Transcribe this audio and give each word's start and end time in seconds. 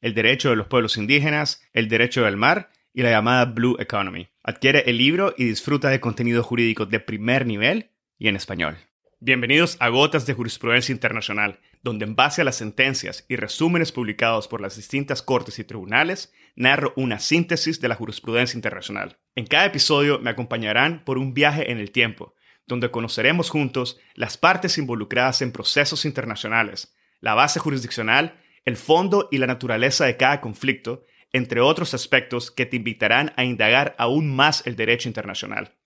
el 0.00 0.14
derecho 0.14 0.50
de 0.50 0.56
los 0.56 0.66
pueblos 0.66 0.96
indígenas, 0.96 1.62
el 1.72 1.88
derecho 1.88 2.24
del 2.24 2.36
mar 2.36 2.70
y 2.92 3.02
la 3.02 3.10
llamada 3.10 3.44
Blue 3.44 3.76
Economy. 3.78 4.28
Adquiere 4.42 4.84
el 4.86 4.98
libro 4.98 5.34
y 5.36 5.44
disfruta 5.44 5.90
de 5.90 6.00
contenido 6.00 6.42
jurídico 6.42 6.86
de 6.86 7.00
primer 7.00 7.46
nivel 7.46 7.90
y 8.18 8.28
en 8.28 8.36
español. 8.36 8.76
Bienvenidos 9.20 9.76
a 9.80 9.88
Gotas 9.88 10.26
de 10.26 10.34
Jurisprudencia 10.34 10.92
Internacional, 10.92 11.58
donde 11.82 12.04
en 12.04 12.16
base 12.16 12.42
a 12.42 12.44
las 12.44 12.56
sentencias 12.56 13.24
y 13.28 13.36
resúmenes 13.36 13.92
publicados 13.92 14.46
por 14.46 14.60
las 14.60 14.76
distintas 14.76 15.22
cortes 15.22 15.58
y 15.58 15.64
tribunales, 15.64 16.32
narro 16.54 16.92
una 16.96 17.18
síntesis 17.18 17.80
de 17.80 17.88
la 17.88 17.94
jurisprudencia 17.94 18.56
internacional. 18.56 19.18
En 19.34 19.46
cada 19.46 19.66
episodio 19.66 20.18
me 20.18 20.30
acompañarán 20.30 21.04
por 21.04 21.18
un 21.18 21.32
viaje 21.32 21.70
en 21.70 21.78
el 21.78 21.92
tiempo, 21.92 22.34
donde 22.66 22.90
conoceremos 22.90 23.50
juntos 23.50 23.98
las 24.14 24.36
partes 24.36 24.78
involucradas 24.78 25.42
en 25.42 25.52
procesos 25.52 26.04
internacionales, 26.04 26.94
la 27.20 27.34
base 27.34 27.58
jurisdiccional 27.60 28.38
el 28.66 28.76
fondo 28.76 29.28
y 29.30 29.38
la 29.38 29.46
naturaleza 29.46 30.04
de 30.04 30.16
cada 30.16 30.40
conflicto, 30.40 31.04
entre 31.32 31.60
otros 31.60 31.94
aspectos 31.94 32.50
que 32.50 32.66
te 32.66 32.76
invitarán 32.76 33.32
a 33.36 33.44
indagar 33.44 33.94
aún 33.96 34.34
más 34.34 34.66
el 34.66 34.76
derecho 34.76 35.08
internacional. 35.08 35.76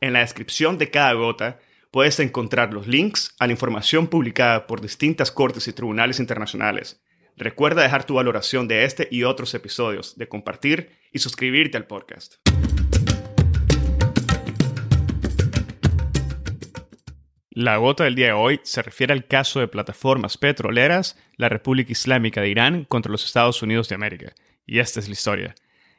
En 0.00 0.12
la 0.12 0.20
descripción 0.20 0.78
de 0.78 0.90
cada 0.90 1.14
gota 1.14 1.58
puedes 1.90 2.20
encontrar 2.20 2.72
los 2.72 2.86
links 2.86 3.34
a 3.38 3.46
la 3.46 3.52
información 3.52 4.06
publicada 4.06 4.66
por 4.66 4.82
distintas 4.82 5.32
cortes 5.32 5.66
y 5.68 5.72
tribunales 5.72 6.20
internacionales. 6.20 7.02
Recuerda 7.36 7.82
dejar 7.82 8.04
tu 8.04 8.14
valoración 8.14 8.68
de 8.68 8.84
este 8.84 9.08
y 9.10 9.22
otros 9.22 9.54
episodios, 9.54 10.18
de 10.18 10.28
compartir 10.28 10.90
y 11.12 11.20
suscribirte 11.20 11.78
al 11.78 11.86
podcast. 11.86 12.34
La 17.60 17.76
gota 17.76 18.04
del 18.04 18.14
día 18.14 18.26
de 18.26 18.32
hoy 18.34 18.60
se 18.62 18.82
refiere 18.82 19.12
al 19.12 19.26
caso 19.26 19.58
de 19.58 19.66
plataformas 19.66 20.38
petroleras, 20.38 21.18
la 21.36 21.48
República 21.48 21.90
Islámica 21.90 22.40
de 22.40 22.50
Irán 22.50 22.84
contra 22.84 23.10
los 23.10 23.24
Estados 23.24 23.64
Unidos 23.64 23.88
de 23.88 23.96
América. 23.96 24.32
Y 24.64 24.78
esta 24.78 25.00
es 25.00 25.08
la 25.08 25.14
historia. 25.14 25.54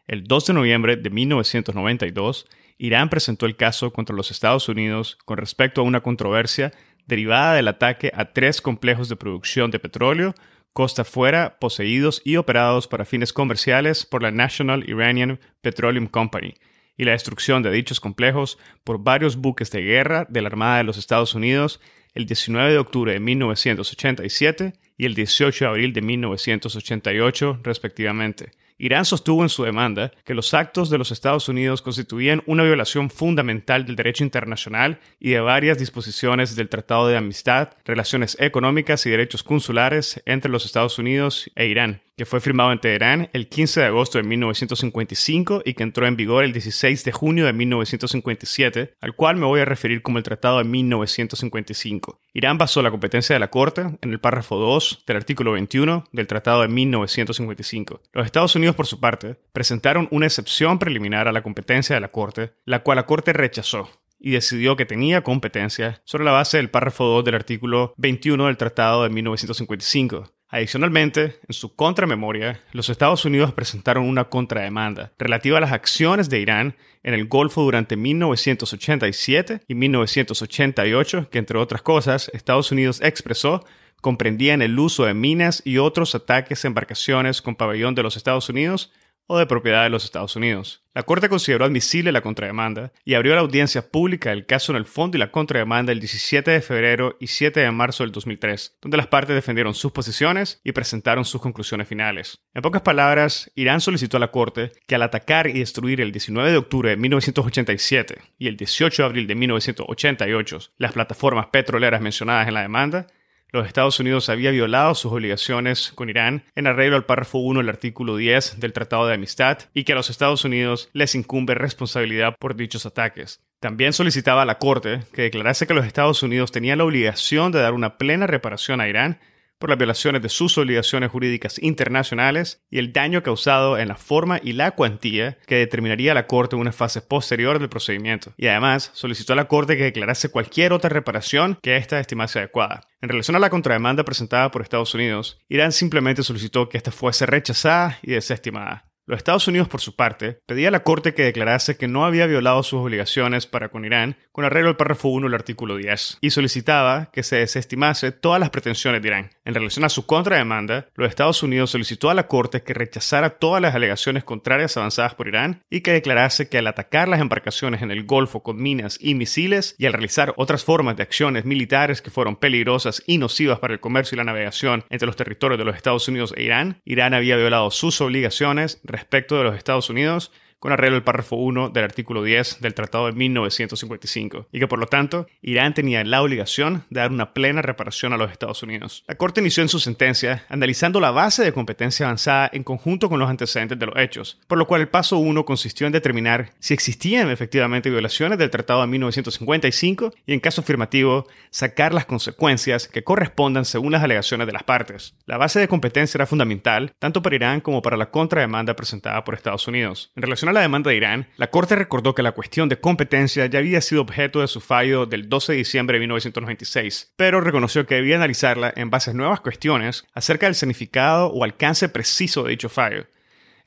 El 0.08 0.24
2 0.24 0.46
de 0.46 0.54
noviembre 0.54 0.96
de 0.96 1.10
1992, 1.10 2.48
Irán 2.78 3.10
presentó 3.10 3.46
el 3.46 3.58
caso 3.58 3.92
contra 3.92 4.16
los 4.16 4.32
Estados 4.32 4.70
Unidos 4.70 5.18
con 5.26 5.38
respecto 5.38 5.82
a 5.82 5.84
una 5.84 6.00
controversia 6.00 6.72
derivada 7.08 7.56
del 7.56 7.68
ataque 7.68 8.10
a 8.16 8.32
tres 8.32 8.62
complejos 8.62 9.10
de 9.10 9.18
producción 9.18 9.70
de 9.70 9.80
petróleo 9.80 10.36
costa 10.72 11.04
fuera 11.04 11.60
poseídos 11.60 12.22
y 12.24 12.38
operados 12.38 12.88
para 12.88 13.04
fines 13.04 13.34
comerciales 13.34 14.06
por 14.06 14.24
la 14.24 14.32
National 14.32 14.90
Iranian 14.90 15.42
Petroleum 15.60 16.08
Company, 16.08 16.54
y 17.00 17.06
la 17.06 17.14
destrucción 17.14 17.64
de 17.64 17.72
dichos 17.72 18.02
complejos 18.02 18.60
por 18.84 19.02
varios 19.02 19.38
buques 19.38 19.72
de 19.72 19.82
guerra 19.82 20.28
de 20.30 20.42
la 20.42 20.50
Armada 20.50 20.78
de 20.78 20.84
los 20.84 20.98
Estados 20.98 21.34
Unidos 21.34 21.80
el 22.14 22.26
19 22.26 22.74
de 22.74 22.78
octubre 22.78 23.14
de 23.14 23.20
1987 23.22 24.74
y 24.98 25.06
el 25.06 25.16
18 25.16 25.64
de 25.64 25.70
abril 25.70 25.94
de 25.94 26.02
1988, 26.02 27.62
respectivamente. 27.64 28.52
Irán 28.78 29.06
sostuvo 29.06 29.44
en 29.44 29.50
su 29.50 29.64
demanda 29.64 30.12
que 30.26 30.34
los 30.34 30.54
actos 30.54 30.90
de 30.90 30.98
los 30.98 31.12
Estados 31.12 31.48
Unidos 31.48 31.82
constituían 31.82 32.44
una 32.46 32.64
violación 32.64 33.10
fundamental 33.10 33.86
del 33.86 33.96
derecho 33.96 34.26
internacional 34.26 35.00
y 35.20 35.30
de 35.32 35.40
varias 35.40 35.78
disposiciones 35.78 36.56
del 36.58 36.68
Tratado 36.68 37.08
de 37.08 37.16
Amistad, 37.16 37.70
Relaciones 37.86 38.36
Económicas 38.40 39.06
y 39.06 39.10
Derechos 39.10 39.44
Consulares 39.44 40.22
entre 40.26 40.52
los 40.52 40.66
Estados 40.66 41.00
Unidos 41.00 41.50
e 41.56 41.68
Irán, 41.68 42.02
que 42.20 42.26
fue 42.26 42.42
firmado 42.42 42.74
en 42.74 42.80
Teherán 42.80 43.30
el 43.32 43.48
15 43.48 43.80
de 43.80 43.86
agosto 43.86 44.18
de 44.18 44.26
1955 44.26 45.62
y 45.64 45.74
que 45.74 45.84
entró 45.84 46.06
en 46.06 46.18
vigor 46.18 46.44
el 46.44 46.52
16 46.52 47.06
de 47.06 47.14
junio 47.14 47.46
de 47.46 47.54
1957, 47.54 48.96
al 49.00 49.16
cual 49.16 49.38
me 49.38 49.46
voy 49.46 49.62
a 49.62 49.66
referir 49.66 50.02
como 50.02 50.18
el 50.18 50.26
Tratado 50.26 50.58
de 50.58 50.66
1955. 50.66 52.20
Irán 52.34 52.58
basó 52.58 52.82
la 52.82 52.92
competencia 52.92 53.34
de 53.34 53.40
la 53.40 53.50
Corte 53.50 53.84
en 54.02 54.12
el 54.12 54.20
párrafo 54.20 54.58
2 54.58 55.06
del 55.08 55.16
artículo 55.16 55.54
21 55.54 56.04
del 56.12 56.28
Tratado 56.28 56.64
de 56.64 56.68
1955. 56.68 58.02
Los 58.12 58.26
Estados 58.26 58.54
Unidos, 58.54 58.76
por 58.76 58.86
su 58.86 59.00
parte, 59.00 59.38
presentaron 59.54 60.10
una 60.12 60.26
excepción 60.26 60.78
preliminar 60.78 61.30
a 61.30 61.32
la 61.32 61.42
competencia 61.42 61.96
de 61.96 62.02
la 62.02 62.12
Corte, 62.12 62.52
la 62.66 62.84
cual 62.84 62.98
la 62.98 63.06
Corte 63.06 63.32
rechazó 63.32 63.90
y 64.20 64.32
decidió 64.32 64.76
que 64.76 64.86
tenía 64.86 65.24
competencia 65.24 66.02
sobre 66.04 66.26
la 66.26 66.34
base 66.34 66.58
del 66.58 66.70
párrafo 66.70 67.06
2 67.06 67.24
del 67.24 67.36
artículo 67.36 67.94
21 67.96 68.48
del 68.48 68.58
Tratado 68.58 69.04
de 69.04 69.10
1955. 69.10 70.34
Adicionalmente, 70.52 71.40
en 71.48 71.54
su 71.54 71.76
contramemoria, 71.76 72.60
los 72.72 72.90
Estados 72.90 73.24
Unidos 73.24 73.54
presentaron 73.54 74.06
una 74.06 74.26
contrademanda 74.26 75.12
relativa 75.20 75.60
a 75.60 75.62
las 75.62 75.72
acciones 75.72 76.28
de 76.30 76.40
Irán 76.40 76.76
en 77.04 77.14
el 77.14 77.28
Golfo 77.28 77.62
durante 77.62 77.96
1987 77.96 79.62
y 79.68 79.76
1988, 79.76 81.30
que 81.30 81.38
entre 81.38 81.60
otras 81.60 81.84
cosas, 81.84 82.32
Estados 82.34 82.72
Unidos 82.72 83.00
expresó 83.04 83.64
comprendían 84.02 84.62
el 84.62 84.78
uso 84.80 85.06
de 85.06 85.14
minas 85.14 85.62
y 85.66 85.78
otros 85.78 86.16
ataques 86.16 86.64
a 86.64 86.68
embarcaciones 86.68 87.42
con 87.42 87.56
pabellón 87.56 87.96
de 87.96 88.04
los 88.04 88.18
Estados 88.18 88.50
Unidos 88.50 88.92
o 89.32 89.38
de 89.38 89.46
propiedad 89.46 89.84
de 89.84 89.92
los 89.92 90.04
Estados 90.04 90.36
Unidos. 90.36 90.84
La 90.96 91.04
Corte 91.04 91.30
consideró 91.30 91.66
admisible 91.66 92.12
la 92.12 92.22
contrademanda 92.22 92.92
y 93.06 93.14
abrió 93.14 93.36
la 93.36 93.42
audiencia 93.42 93.90
pública 93.90 94.32
del 94.32 94.48
caso 94.48 94.72
en 94.72 94.78
el 94.78 94.86
fondo 94.86 95.18
y 95.18 95.20
la 95.20 95.32
contrademanda 95.32 95.92
el 95.92 96.00
17 96.00 96.50
de 96.50 96.62
febrero 96.62 97.16
y 97.20 97.28
7 97.28 97.60
de 97.60 97.72
marzo 97.72 98.04
del 98.04 98.12
2003, 98.12 98.78
donde 98.82 98.98
las 98.98 99.06
partes 99.06 99.36
defendieron 99.36 99.76
sus 99.76 99.92
posiciones 99.92 100.60
y 100.64 100.72
presentaron 100.72 101.26
sus 101.26 101.42
conclusiones 101.42 101.88
finales. 101.88 102.40
En 102.56 102.64
pocas 102.64 102.82
palabras, 102.82 103.52
Irán 103.54 103.82
solicitó 103.82 104.18
a 104.18 104.20
la 104.20 104.32
Corte 104.32 104.72
que 104.88 104.96
al 104.96 105.04
atacar 105.04 105.48
y 105.48 105.60
destruir 105.60 106.02
el 106.02 106.12
19 106.12 106.52
de 106.52 106.58
octubre 106.58 106.90
de 106.90 106.98
1987 106.98 108.22
y 108.40 108.48
el 108.48 108.58
18 108.58 109.04
de 109.04 109.06
abril 109.06 109.28
de 109.28 109.36
1988 109.36 110.60
las 110.78 110.94
plataformas 110.94 111.48
petroleras 111.52 112.02
mencionadas 112.02 112.48
en 112.48 112.56
la 112.56 112.62
demanda, 112.62 113.06
los 113.52 113.68
Estados 113.68 114.00
Unidos 114.00 114.30
había 114.30 114.52
violado 114.52 114.96
sus 114.96 115.12
obligaciones 115.12 115.92
con 115.96 116.10
Irán 116.10 116.44
en 116.56 116.68
arreglo 116.68 116.96
al 116.96 117.06
párrafo 117.06 117.40
1 117.40 117.60
del 117.60 117.70
artículo 117.70 118.16
10 118.16 118.60
del 118.60 118.74
Tratado 118.74 119.08
de 119.08 119.16
Amistad 119.16 119.60
y 119.74 119.84
que 119.84 119.94
a 119.94 119.96
los 119.96 120.10
Estados 120.10 120.46
Unidos 120.46 120.90
les 120.94 121.16
incumbe 121.16 121.56
responsabilidad 121.56 122.36
por 122.40 122.56
dichos 122.56 122.86
ataques. 122.86 123.42
También 123.60 123.94
solicitaba 123.94 124.44
a 124.44 124.46
la 124.46 124.60
Corte 124.60 125.02
que 125.14 125.24
declarase 125.24 125.68
que 125.68 125.74
los 125.74 125.86
Estados 125.86 126.24
Unidos 126.24 126.52
tenían 126.52 126.78
la 126.78 126.86
obligación 126.86 127.52
de 127.52 127.60
dar 127.60 127.74
una 127.74 127.98
plena 127.98 128.28
reparación 128.28 128.82
a 128.82 128.88
Irán 128.88 129.20
por 129.60 129.70
las 129.70 129.78
violaciones 129.78 130.22
de 130.22 130.30
sus 130.30 130.58
obligaciones 130.58 131.12
jurídicas 131.12 131.62
internacionales 131.62 132.64
y 132.72 132.80
el 132.80 132.94
daño 132.94 133.22
causado 133.22 133.78
en 133.78 133.90
la 133.90 133.96
forma 133.96 134.40
y 134.42 134.54
la 134.54 134.72
cuantía 134.72 135.38
que 135.46 135.56
determinaría 135.56 136.14
la 136.14 136.28
Corte 136.28 136.56
en 136.56 136.62
una 136.62 136.72
fase 136.72 137.02
posterior 137.02 137.60
del 137.60 137.70
procedimiento. 137.70 138.34
Y 138.38 138.48
además 138.48 138.90
solicitó 138.94 139.34
a 139.34 139.36
la 139.36 139.48
Corte 139.48 139.78
que 139.78 139.84
declarase 139.84 140.30
cualquier 140.30 140.74
otra 140.74 140.90
reparación 140.90 141.60
que 141.62 141.78
ésta 141.78 142.00
estimase 142.00 142.40
adecuada. 142.40 142.82
En 143.02 143.10
relación 143.10 143.36
a 143.36 143.40
la 143.40 143.50
contrademanda 143.50 144.04
presentada 144.04 144.50
por 144.52 144.62
Estados 144.62 144.94
Unidos, 144.94 145.40
Irán 145.50 145.72
simplemente 145.72 146.24
solicitó 146.24 146.70
que 146.70 146.78
ésta 146.78 146.92
fuese 146.92 147.26
rechazada 147.26 148.00
y 148.02 148.12
desestimada. 148.12 148.89
Los 149.10 149.18
Estados 149.18 149.48
Unidos, 149.48 149.68
por 149.68 149.82
su 149.82 149.96
parte, 149.96 150.38
pedía 150.46 150.68
a 150.68 150.72
la 150.72 150.84
Corte 150.84 151.16
que 151.16 151.24
declarase 151.24 151.78
que 151.78 151.88
no 151.88 152.06
había 152.06 152.28
violado 152.28 152.62
sus 152.62 152.80
obligaciones 152.80 153.48
para 153.48 153.70
con 153.70 153.84
Irán 153.84 154.18
con 154.32 154.46
arreglo 154.46 154.70
al 154.70 154.78
párrafo 154.78 155.08
1 155.08 155.26
del 155.26 155.34
artículo 155.34 155.78
10 155.78 156.20
y 156.22 156.30
solicitaba 156.30 157.10
que 157.12 157.24
se 157.24 157.38
desestimase 157.38 158.12
todas 158.12 158.40
las 158.40 158.52
pretensiones 158.52 159.02
de 159.02 159.08
Irán. 159.08 159.32
En 159.46 159.56
relación 159.56 159.84
a 159.84 159.90
su 159.90 160.06
contrademanda, 160.06 160.90
los 160.94 161.10
Estados 161.10 161.42
Unidos 161.42 161.72
solicitó 161.72 162.12
a 162.12 162.14
la 162.14 162.28
Corte 162.28 162.62
que 162.62 162.76
rechazara 162.76 163.40
todas 163.40 163.64
las 163.64 163.74
alegaciones 163.74 164.24
contrarias 164.24 164.78
avanzadas 164.78 165.16
por 165.16 165.28
Irán 165.28 165.64
y 165.72 165.82
que 165.82 165.92
declarase 165.92 166.48
que 166.48 166.60
al 166.60 166.68
atacar 166.68 167.08
las 167.08 167.20
embarcaciones 167.20 167.82
en 167.82 167.90
el 167.90 168.06
Golfo 168.06 168.44
con 168.44 168.62
minas 168.62 169.00
y 169.02 169.16
misiles 169.16 169.74
y 169.80 169.88
al 169.88 169.94
realizar 169.94 170.36
otras 170.38 170.64
formas 170.64 170.98
de 170.98 171.02
acciones 171.02 171.46
militares 171.46 172.04
que 172.04 172.12
fueron 172.12 172.36
peligrosas 172.36 173.02
y 173.08 173.18
nocivas 173.18 173.58
para 173.58 173.74
el 173.74 173.80
comercio 173.80 174.16
y 174.16 174.18
la 174.18 174.24
navegación 174.24 174.84
entre 174.92 175.08
los 175.08 175.16
territorios 175.16 175.58
de 175.58 175.66
los 175.66 175.76
Estados 175.76 176.08
Unidos 176.08 176.32
e 176.38 176.44
Irán, 176.44 176.80
Irán 176.86 177.16
había 177.16 177.38
violado 177.38 177.72
sus 177.72 178.00
obligaciones 178.02 178.80
respecto 179.00 179.38
de 179.38 179.46
los 179.46 179.56
Estados 179.56 179.90
Unidos 179.90 180.32
con 180.60 180.72
arreglo 180.72 180.98
al 180.98 181.04
párrafo 181.04 181.36
1 181.36 181.70
del 181.70 181.84
artículo 181.84 182.24
10 182.24 182.62
del 182.62 182.74
Tratado 182.74 183.08
de 183.08 183.14
1955, 183.14 184.48
y 184.52 184.60
que 184.60 184.68
por 184.68 184.80
lo 184.80 184.88
tanto 184.88 185.28
Irán 185.42 185.74
tenía 185.74 186.04
la 186.04 186.22
obligación 186.22 186.84
de 186.90 187.02
dar 187.02 187.12
una 187.12 187.34
plena 187.34 187.62
reparación 187.62 188.14
a 188.14 188.18
los 188.18 188.32
Estados 188.32 188.62
Unidos. 188.64 189.04
La 189.08 189.16
Corte 189.16 189.42
inició 189.42 189.64
en 189.64 189.70
su 189.70 189.80
sentencia 189.80 190.46
analizando 190.50 191.00
la 191.00 191.12
base 191.12 191.44
de 191.44 191.54
competencia 191.54 192.06
avanzada 192.06 192.50
en 192.52 192.64
conjunto 192.64 193.10
con 193.10 193.20
los 193.20 193.30
antecedentes 193.30 193.80
de 193.80 193.86
los 193.86 193.98
hechos, 193.98 194.40
por 194.48 194.58
lo 194.58 194.68
cual 194.68 194.82
el 194.82 194.90
paso 194.90 195.18
1 195.18 195.46
consistió 195.46 195.88
en 195.88 195.94
determinar 195.94 196.52
si 196.60 196.74
existían 196.74 197.30
efectivamente 197.30 197.90
violaciones 197.90 198.38
del 198.38 198.50
Tratado 198.50 198.82
de 198.82 198.88
1955 198.88 200.14
y 200.26 200.34
en 200.34 200.40
caso 200.40 200.62
afirmativo 200.62 201.28
sacar 201.50 201.94
las 201.94 202.06
consecuencias 202.06 202.88
que 202.88 203.04
correspondan 203.04 203.66
según 203.66 203.94
las 203.94 204.04
alegaciones 204.04 204.48
de 204.48 204.54
las 204.54 204.64
partes. 204.64 205.16
La 205.26 205.38
base 205.38 205.60
de 205.60 205.68
competencia 205.68 206.18
era 206.18 206.26
fundamental 206.26 206.94
tanto 207.00 207.22
para 207.22 207.36
Irán 207.36 207.62
como 207.62 207.82
para 207.82 207.98
la 207.98 208.12
contrademanda 208.12 208.76
presentada 208.76 209.24
por 209.24 209.36
Estados 209.36 209.68
Unidos. 209.68 210.12
En 210.16 210.24
relación 210.24 210.49
la 210.52 210.62
demanda 210.62 210.90
de 210.90 210.98
Irán, 210.98 211.28
la 211.38 211.50
Corte 211.50 211.76
recordó 211.76 212.16
que 212.16 212.24
la 212.24 212.32
cuestión 212.32 212.70
de 212.70 212.80
competencia 212.80 213.46
ya 213.46 213.60
había 213.60 213.82
sido 213.82 214.02
objeto 214.02 214.42
de 214.42 214.48
su 214.48 214.62
fallo 214.62 215.06
del 215.06 215.30
12 215.30 215.54
de 215.54 215.58
diciembre 215.58 215.96
de 215.96 216.02
1996, 216.02 217.14
pero 217.16 217.42
reconoció 217.42 217.86
que 217.86 217.96
debía 217.96 218.16
analizarla 218.16 218.74
en 218.76 218.90
base 218.90 219.12
a 219.12 219.14
nuevas 219.14 219.42
cuestiones 219.42 220.06
acerca 220.14 220.46
del 220.46 220.56
significado 220.56 221.28
o 221.28 221.44
alcance 221.44 221.90
preciso 221.90 222.44
de 222.44 222.52
dicho 222.52 222.70
fallo. 222.70 223.06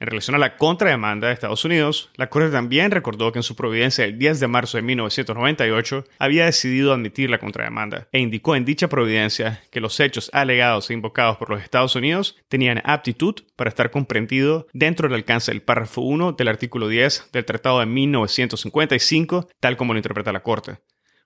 En 0.03 0.09
relación 0.09 0.35
a 0.35 0.41
la 0.41 0.57
contrademanda 0.57 1.29
de 1.29 1.35
Estados 1.35 1.65
Unidos, 1.65 2.11
la 2.17 2.29
Corte 2.29 2.51
también 2.51 2.91
recordó 2.91 3.31
que 3.31 3.39
en 3.39 3.45
su 3.45 3.55
providencia 3.55 4.05
del 4.05 4.19
10 4.19 4.41
de 4.41 4.49
marzo 4.49 4.77
de 4.77 4.83
1998 4.83 6.07
había 6.19 6.45
decidido 6.45 6.93
admitir 6.93 7.31
la 7.31 7.39
contrademanda 7.39 8.09
e 8.11 8.19
indicó 8.19 8.57
en 8.57 8.65
dicha 8.65 8.89
providencia 8.89 9.63
que 9.71 9.81
los 9.81 10.01
hechos 10.01 10.29
alegados 10.33 10.91
e 10.91 10.95
invocados 10.95 11.37
por 11.37 11.51
los 11.51 11.63
Estados 11.63 11.95
Unidos 11.95 12.37
tenían 12.49 12.83
aptitud 12.85 13.37
para 13.55 13.69
estar 13.69 13.93
comprendidos 13.93 14.67
dentro 14.73 15.07
del 15.07 15.15
alcance 15.15 15.53
del 15.53 15.63
párrafo 15.63 16.01
1 16.01 16.33
del 16.33 16.49
artículo 16.49 16.89
10 16.89 17.29
del 17.33 17.45
Tratado 17.45 17.79
de 17.79 17.87
1955, 17.87 19.51
tal 19.61 19.77
como 19.77 19.93
lo 19.93 20.01
interpreta 20.01 20.33
la 20.33 20.43
Corte 20.43 20.79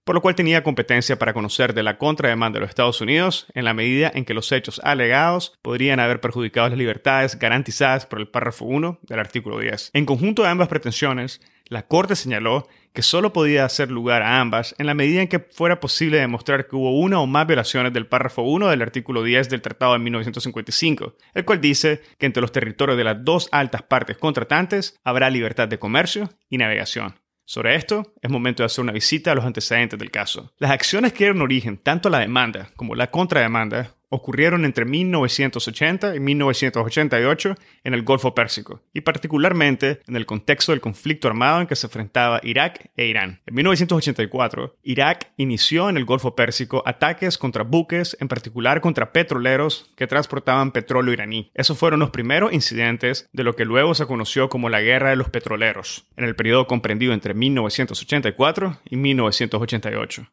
por 0.06 0.14
lo 0.14 0.22
cual 0.22 0.36
tenía 0.36 0.62
competencia 0.62 1.18
para 1.18 1.34
conocer 1.34 1.74
de 1.74 1.82
la 1.82 1.98
contrademanda 1.98 2.58
de 2.58 2.60
los 2.60 2.68
Estados 2.68 3.00
Unidos 3.00 3.48
en 3.54 3.64
la 3.64 3.74
medida 3.74 4.08
en 4.14 4.24
que 4.24 4.34
los 4.34 4.52
hechos 4.52 4.80
alegados 4.84 5.58
podrían 5.62 5.98
haber 5.98 6.20
perjudicado 6.20 6.68
las 6.68 6.78
libertades 6.78 7.36
garantizadas 7.40 8.06
por 8.06 8.20
el 8.20 8.28
párrafo 8.28 8.66
1 8.66 9.00
del 9.02 9.18
artículo 9.18 9.58
10. 9.58 9.90
En 9.94 10.06
conjunto 10.06 10.44
de 10.44 10.48
ambas 10.48 10.68
pretensiones, 10.68 11.40
la 11.68 11.88
Corte 11.88 12.14
señaló 12.14 12.68
que 12.92 13.02
solo 13.02 13.32
podía 13.32 13.64
hacer 13.64 13.90
lugar 13.90 14.22
a 14.22 14.40
ambas 14.40 14.76
en 14.78 14.86
la 14.86 14.94
medida 14.94 15.22
en 15.22 15.28
que 15.28 15.40
fuera 15.40 15.80
posible 15.80 16.18
demostrar 16.18 16.68
que 16.68 16.76
hubo 16.76 17.00
una 17.00 17.18
o 17.18 17.26
más 17.26 17.48
violaciones 17.48 17.92
del 17.92 18.06
párrafo 18.06 18.42
1 18.42 18.68
del 18.68 18.82
artículo 18.82 19.24
10 19.24 19.48
del 19.48 19.60
Tratado 19.60 19.94
de 19.94 19.98
1955, 19.98 21.16
el 21.34 21.44
cual 21.44 21.60
dice 21.60 22.00
que 22.16 22.26
entre 22.26 22.42
los 22.42 22.52
territorios 22.52 22.96
de 22.96 23.02
las 23.02 23.24
dos 23.24 23.48
altas 23.50 23.82
partes 23.82 24.18
contratantes 24.18 24.96
habrá 25.02 25.30
libertad 25.30 25.66
de 25.66 25.80
comercio 25.80 26.30
y 26.48 26.58
navegación. 26.58 27.16
Sobre 27.48 27.76
esto, 27.76 28.12
es 28.20 28.28
momento 28.28 28.62
de 28.62 28.66
hacer 28.66 28.82
una 28.82 28.92
visita 28.92 29.30
a 29.30 29.34
los 29.36 29.44
antecedentes 29.44 29.98
del 29.98 30.10
caso. 30.10 30.52
Las 30.58 30.72
acciones 30.72 31.12
que 31.12 31.24
dieron 31.24 31.42
origen 31.42 31.78
tanto 31.78 32.10
la 32.10 32.18
demanda 32.18 32.70
como 32.74 32.96
la 32.96 33.10
contrademanda 33.12 33.95
ocurrieron 34.08 34.64
entre 34.64 34.84
1980 34.84 36.16
y 36.16 36.20
1988 36.20 37.54
en 37.84 37.94
el 37.94 38.02
Golfo 38.02 38.34
Pérsico, 38.34 38.80
y 38.92 39.00
particularmente 39.00 40.00
en 40.06 40.16
el 40.16 40.26
contexto 40.26 40.72
del 40.72 40.80
conflicto 40.80 41.28
armado 41.28 41.60
en 41.60 41.66
que 41.66 41.76
se 41.76 41.86
enfrentaba 41.86 42.40
Irak 42.42 42.90
e 42.96 43.06
Irán. 43.06 43.40
En 43.46 43.54
1984, 43.54 44.76
Irak 44.82 45.32
inició 45.36 45.88
en 45.88 45.96
el 45.96 46.04
Golfo 46.04 46.34
Pérsico 46.34 46.82
ataques 46.86 47.38
contra 47.38 47.64
buques, 47.64 48.16
en 48.20 48.28
particular 48.28 48.80
contra 48.80 49.12
petroleros 49.12 49.90
que 49.96 50.06
transportaban 50.06 50.72
petróleo 50.72 51.12
iraní. 51.12 51.50
Esos 51.54 51.78
fueron 51.78 52.00
los 52.00 52.10
primeros 52.10 52.52
incidentes 52.52 53.28
de 53.32 53.44
lo 53.44 53.56
que 53.56 53.64
luego 53.64 53.94
se 53.94 54.06
conoció 54.06 54.48
como 54.48 54.68
la 54.68 54.80
Guerra 54.80 55.10
de 55.10 55.16
los 55.16 55.30
Petroleros, 55.30 56.06
en 56.16 56.24
el 56.24 56.36
periodo 56.36 56.66
comprendido 56.66 57.12
entre 57.12 57.34
1984 57.34 58.78
y 58.88 58.96
1988. 58.96 60.26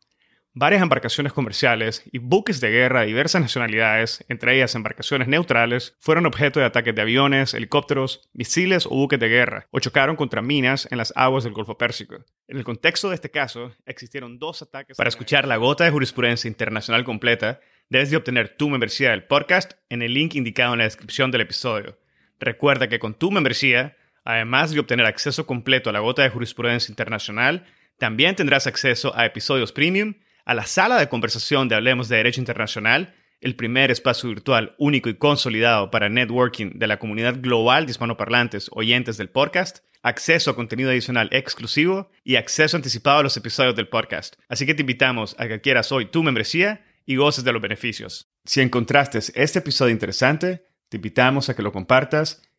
Varias 0.55 0.83
embarcaciones 0.83 1.33
comerciales 1.33 2.03
y 2.11 2.19
buques 2.19 2.61
de 2.61 2.69
guerra 2.69 2.99
de 2.99 3.07
diversas 3.07 3.41
nacionalidades, 3.41 4.23
entre 4.29 4.55
ellas 4.55 4.75
embarcaciones 4.75 5.27
neutrales, 5.27 5.95
fueron 5.99 6.27
objeto 6.27 6.59
de 6.59 6.67
ataques 6.67 6.93
de 6.93 7.01
aviones, 7.01 7.55
helicópteros, 7.55 8.29
misiles 8.33 8.85
o 8.85 8.89
buques 8.89 9.19
de 9.19 9.29
guerra, 9.29 9.67
o 9.71 9.79
chocaron 9.79 10.15
contra 10.15 10.43
minas 10.43 10.87
en 10.91 10.99
las 10.99 11.11
aguas 11.15 11.43
del 11.43 11.53
Golfo 11.53 11.79
Pérsico. 11.79 12.23
En 12.47 12.57
el 12.57 12.63
contexto 12.63 13.09
de 13.09 13.15
este 13.15 13.31
caso, 13.31 13.71
existieron 13.87 14.37
dos 14.37 14.61
ataques. 14.61 14.95
Para 14.95 15.09
escuchar 15.09 15.47
la 15.47 15.57
gota 15.57 15.85
de 15.85 15.91
jurisprudencia 15.91 16.47
internacional 16.47 17.03
completa, 17.03 17.59
debes 17.89 18.11
de 18.11 18.17
obtener 18.17 18.55
tu 18.55 18.69
membresía 18.69 19.09
del 19.09 19.23
podcast 19.23 19.73
en 19.89 20.03
el 20.03 20.13
link 20.13 20.35
indicado 20.35 20.73
en 20.73 20.79
la 20.79 20.85
descripción 20.85 21.31
del 21.31 21.41
episodio. 21.41 21.97
Recuerda 22.39 22.87
que 22.87 22.99
con 22.99 23.15
tu 23.15 23.31
membresía, 23.31 23.97
además 24.23 24.69
de 24.69 24.81
obtener 24.81 25.07
acceso 25.07 25.47
completo 25.47 25.89
a 25.89 25.93
la 25.93 25.99
gota 25.99 26.21
de 26.21 26.29
jurisprudencia 26.29 26.91
internacional, 26.91 27.65
también 27.97 28.35
tendrás 28.35 28.67
acceso 28.67 29.17
a 29.17 29.25
episodios 29.25 29.71
premium 29.71 30.13
a 30.45 30.53
la 30.53 30.65
sala 30.65 30.99
de 30.99 31.09
conversación 31.09 31.69
de 31.69 31.75
Hablemos 31.75 32.09
de 32.09 32.17
Derecho 32.17 32.41
Internacional, 32.41 33.15
el 33.39 33.55
primer 33.55 33.91
espacio 33.91 34.29
virtual 34.29 34.75
único 34.77 35.09
y 35.09 35.15
consolidado 35.15 35.91
para 35.91 36.09
networking 36.09 36.71
de 36.75 36.87
la 36.87 36.99
comunidad 36.99 37.39
global 37.39 37.85
de 37.85 37.91
hispanoparlantes 37.91 38.69
oyentes 38.73 39.17
del 39.17 39.29
podcast, 39.29 39.79
acceso 40.01 40.51
a 40.51 40.55
contenido 40.55 40.89
adicional 40.89 41.29
exclusivo 41.31 42.09
y 42.23 42.35
acceso 42.35 42.77
anticipado 42.77 43.19
a 43.19 43.23
los 43.23 43.37
episodios 43.37 43.75
del 43.75 43.87
podcast. 43.87 44.35
Así 44.47 44.65
que 44.65 44.73
te 44.73 44.81
invitamos 44.81 45.35
a 45.39 45.47
que 45.47 45.61
quieras 45.61 45.91
hoy 45.91 46.05
tu 46.05 46.23
membresía 46.23 46.85
y 47.05 47.15
goces 47.15 47.43
de 47.43 47.53
los 47.53 47.61
beneficios. 47.61 48.29
Si 48.45 48.61
encontraste 48.61 49.19
este 49.35 49.59
episodio 49.59 49.93
interesante, 49.93 50.65
te 50.89 50.97
invitamos 50.97 51.49
a 51.49 51.55
que 51.55 51.63
lo 51.63 51.71
compartas 51.71 52.41